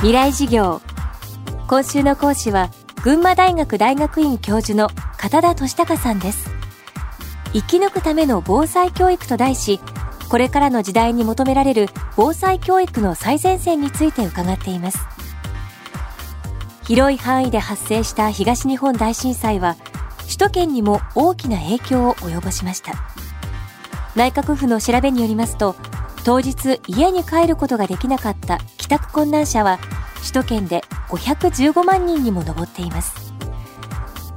[0.00, 0.80] 未来事業。
[1.68, 2.70] 今週の講師は
[3.04, 4.88] 群馬大学大学院教授の
[5.18, 6.48] 片田俊孝さんです。
[7.52, 9.78] 生き抜くための防災教育と題し
[10.30, 15.06] これからの時代に求められる防災教育の最前線について伺っています。
[16.84, 19.76] 広い範囲で発生した東日本大震災は
[20.22, 22.94] 首都圏にも大きな影響を及ぼしました。
[24.16, 25.76] 内閣府の調べによりますと
[26.24, 28.60] 当日家に帰ることができなかった
[28.90, 29.78] 宅困難者は
[30.16, 33.32] 首都圏で515万人にも上っています。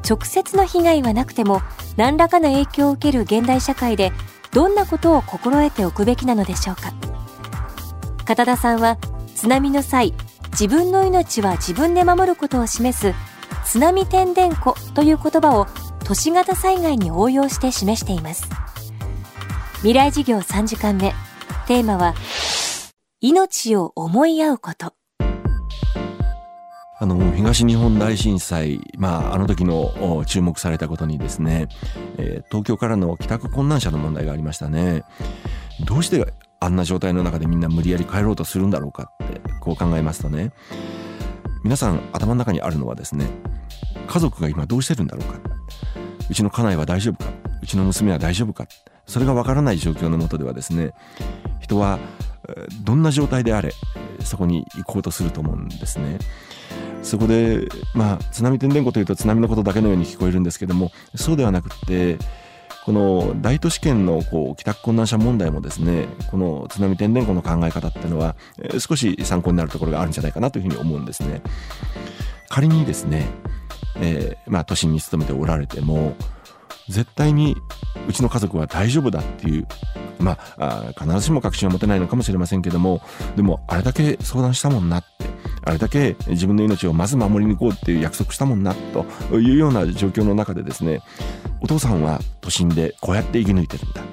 [0.08, 1.62] 直接の被害はなくても
[1.98, 4.12] 何らかの影響を受ける現代社会で
[4.52, 6.94] どんなことを心得ておくべきなのでしょうか。
[8.26, 8.98] 片田さんは
[9.36, 10.14] 津波の際
[10.52, 13.14] 自分の命は自分で守ることを示す
[13.66, 15.68] 津波天然湖という言葉を
[16.04, 18.48] 都市型災害に応用して示しています。
[19.78, 21.14] 未来事業3時間目。
[21.66, 22.14] テーマは
[23.26, 24.94] 命を思い合うこと。
[27.00, 31.70] あの東日本大震災、まあ、あの時の注目されたことにですね、
[32.18, 35.06] えー、東京からの帰宅困難者の問題がありましたね。
[35.86, 40.52] どうしてあんな状態の中でみんな無理やり帰ろうとするんだろうかってこう考えますとね。
[41.64, 43.26] 皆さん頭の中にあるのはですね
[44.06, 45.40] 家族が今どうしてるんだろうか。
[46.30, 47.32] うちの家内は大丈夫か。
[47.62, 48.68] うちの娘は大丈夫か。
[49.06, 50.92] それがわからない状況のもとではですね
[51.62, 52.00] 人は
[52.84, 53.74] どんな状態であれ
[54.24, 56.20] そこに行こうとすると思うんですね。
[57.02, 62.18] そこで、まあ、津波天然湖というと津波のことだけのように聞こえるんですけどもそうではなくて
[62.86, 68.36] この大都市圏のこう帰宅困難者問題もですねこの津波天然湖の考え方っていうのは
[68.80, 71.42] 少し参考になるところがあるんじゃないかなというふうに思うんですね。
[72.50, 73.26] 仮にですね、
[73.96, 76.16] えー、まあ、都心に勤めておられても
[76.90, 77.56] 絶対に
[78.08, 79.68] うちの家族は大丈夫だっていう
[80.24, 83.02] まあ必ずしも確信は持てないのかもしれませんけども
[83.36, 85.26] でもあれだけ相談したもんなって
[85.66, 88.76] あれだけ自分の命をまず守りに行こうっていう約束したもんな
[89.30, 91.02] というような状況の中でですね
[91.62, 94.13] お父さんは都心でこうやって生き抜いてるんだ。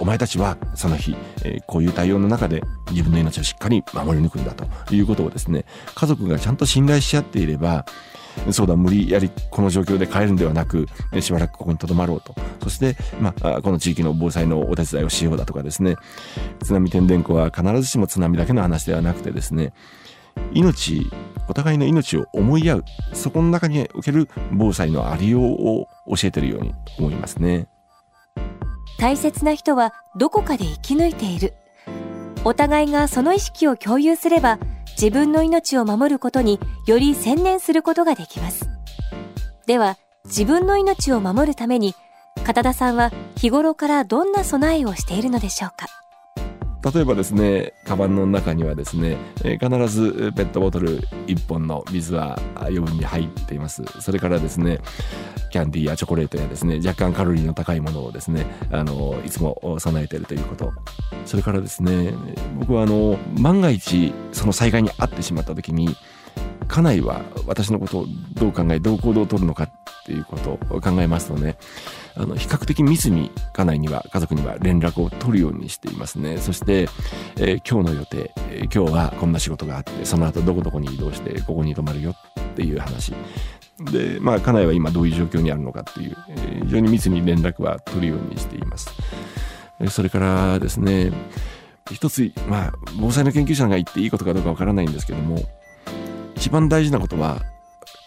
[0.00, 7.84] お前たちはその日、えー、こういう対応の中で自分の命をしっかり守り抜くんだということをですね家族がちゃんと信頼し合っていれば
[8.52, 10.86] そうだ、無理やりこの状況で帰るんではなく、
[11.20, 12.34] しばらくここに留まろうと。
[12.62, 15.96] そして、まあ、この地域の防災のお手伝いをしようだとかですね、
[16.62, 19.72] 津波天然湖は必ずしも津波だけの話ではなくてですね、
[20.52, 21.10] 命、
[21.48, 27.68] お互いの命を思い合う、そこの中における防災のありようを教えてるように思いますね。
[29.00, 31.54] 大切な人はどこかで生き抜いている。
[32.44, 34.58] お互いがその意識を共有すれば、
[34.90, 38.68] 自分の命を守ることにより専念することができます。
[39.66, 39.96] では、
[40.26, 41.94] 自分の命を守るために、
[42.44, 45.86] 片田さんは日頃からどんな備えをしているのでしょうか？
[46.82, 53.82] 例えばですね、カバンの中にはですね、え、必ずペットボトル1本の水は余分に入っています。
[54.00, 54.80] それからですね、
[55.50, 60.72] キャンディーやチョコレートやですね、若干カロリーの高いものをですね、あの、いつも備えているということ。
[61.26, 62.14] それからですね、
[62.58, 65.94] 僕はあの、万が一、その災害に遭ってしまった時に、
[66.66, 69.68] 家内は私のことをどう考え、どう行動をとるのか
[70.10, 71.56] っていうことを考えますとね、
[72.16, 76.38] あの、比較的密に家内には、家族には連絡を取るようにしていますね。
[76.38, 76.88] そして、
[77.36, 83.14] えー、今日の予定、えー、今日はこんな仕事があって、その後どこどこに移動して、ここに泊まるよっていう話。
[83.92, 88.90] で、まあ、家内は今どういう状況にあるのかっていう、えー、非常に密に連絡は取るようにしています。
[89.88, 91.12] それからですね、
[91.92, 95.38] 一つ、まあ、防災の研究者が言っていいことかどうかわからないんですけども、
[96.34, 97.42] 一番大事なことは、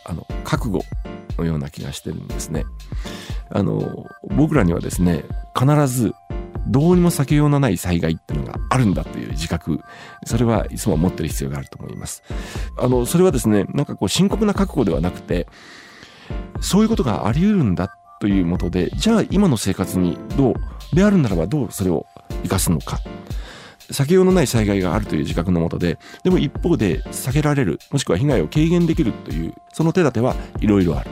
[0.05, 0.83] あの、覚悟
[1.37, 2.65] のような気がしてるんですね。
[3.49, 5.23] あの、僕らにはですね、
[5.57, 6.13] 必ず
[6.67, 9.79] どうにも避けようのない災害っていうのがあるんだという自覚、
[10.25, 12.23] それはいつも持ってる必要があると思います。
[12.77, 15.47] あの、それはですね、なんかこう深刻な覚悟ではなくて、
[16.61, 20.55] そういうことがあり得るんだというもとで、じゃあ今の生活にどう、
[20.95, 22.05] であるならばどうそれを
[22.43, 22.99] 生かすのか。
[23.91, 31.11] 避けようのない災害があるという自覚のもとで、でも一方で避けられる、もしくは被害を軽減できるという、その手立てはいろいろある。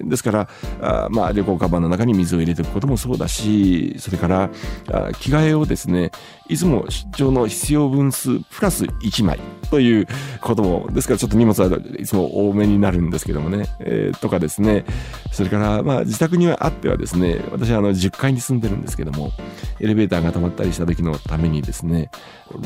[0.00, 0.48] ですから、
[0.80, 4.50] あまあ、旅行カバンの中に水を入れておくこともそうだし、それから、
[4.92, 6.10] あ着替えをですね、
[6.48, 9.38] いつも出張の必要分数プラス1枚
[9.70, 10.06] という
[10.40, 14.84] ことも、ですからちょっと荷物はいつも多めになるんですけどもね、えー、とかですね、
[15.32, 19.32] それから、まあ、自宅にはあってはですね、私はあの10階に住んでるんですけども、
[19.80, 22.10] エレベーターが止まったりした時のためにですね、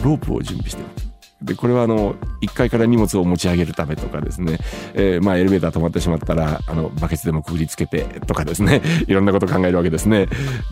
[0.03, 1.20] ロープを準備してる。
[1.43, 4.59] で、これはあの、1階から荷物を持ち上げるためとかですね、
[4.95, 10.29] えー、まあエレベーター止まってしまったら、あの、バケツでもくぐりつけてとかですね、 いろんなことを考えるわけですね。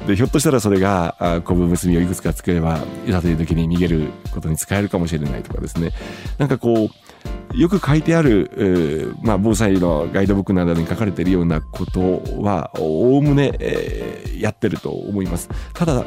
[0.06, 5.92] で、ひょっとしたらそれが、昆布結びをいくつか作れば、いざという時に逃げることに使えるかもしれないとかですね。
[6.38, 16.04] なんかこう、よく書いてある、まあ、防災のガイドブックなどに書かれているようなことはおおむね、えーやってると思いますただ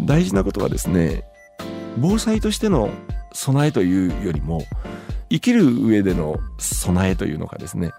[0.00, 1.24] 大事なことはですね
[1.98, 2.90] 防災としての
[3.32, 4.64] 備えというよりも
[5.30, 7.90] 生きる上での備えというのかですね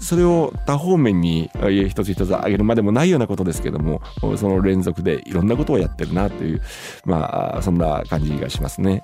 [0.00, 1.50] それを多方面に
[1.88, 4.00] 一つ一つ挙げるまでもないようなことですけども
[4.36, 6.62] その連続でいろんなことをやってるなという
[7.04, 9.02] まあそんな感じがしますね。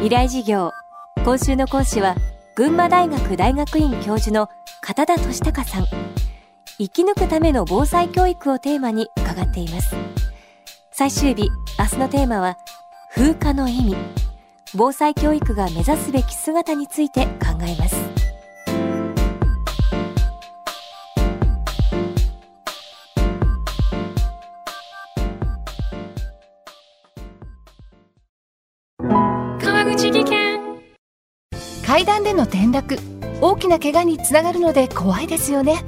[0.00, 0.72] 未来事業
[1.26, 2.16] 今週の講師は
[2.56, 4.48] 群馬大学大学院教授の
[4.80, 5.86] 片田俊孝さん
[6.78, 9.94] 生き抜くための防災教育をテーマに伺っています
[11.00, 11.48] 最終日
[11.78, 12.58] 明日のテーマは
[13.14, 13.96] 風化の意味。
[14.74, 17.96] 防災教育が目指すべき姿について考えます。
[29.58, 30.60] 川口技研。
[31.86, 32.98] 階段での転落。
[33.40, 35.82] 大きな怪我につながるので怖いですよね。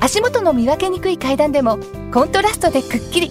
[0.00, 1.78] 足元の見分けにくい階段でも
[2.10, 3.30] コントラストでくっきり